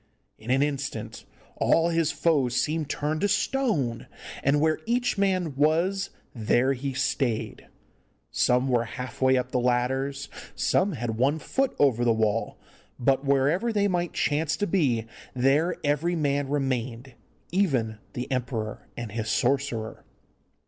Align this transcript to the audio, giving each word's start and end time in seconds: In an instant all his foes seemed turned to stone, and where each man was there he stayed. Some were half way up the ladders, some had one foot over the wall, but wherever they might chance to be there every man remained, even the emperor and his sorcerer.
In 0.39 0.49
an 0.49 0.63
instant 0.63 1.25
all 1.57 1.89
his 1.89 2.11
foes 2.11 2.55
seemed 2.55 2.89
turned 2.89 3.21
to 3.21 3.27
stone, 3.27 4.07
and 4.43 4.59
where 4.59 4.79
each 4.87 5.15
man 5.15 5.55
was 5.55 6.09
there 6.33 6.73
he 6.73 6.95
stayed. 6.95 7.67
Some 8.31 8.67
were 8.67 8.85
half 8.85 9.21
way 9.21 9.37
up 9.37 9.51
the 9.51 9.59
ladders, 9.59 10.27
some 10.55 10.93
had 10.93 11.17
one 11.17 11.37
foot 11.37 11.75
over 11.77 12.03
the 12.03 12.11
wall, 12.13 12.57
but 12.97 13.23
wherever 13.25 13.71
they 13.71 13.87
might 13.87 14.13
chance 14.13 14.57
to 14.57 14.65
be 14.65 15.05
there 15.35 15.75
every 15.83 16.15
man 16.15 16.49
remained, 16.49 17.13
even 17.51 17.99
the 18.13 18.25
emperor 18.31 18.87
and 18.97 19.11
his 19.11 19.29
sorcerer. 19.29 20.03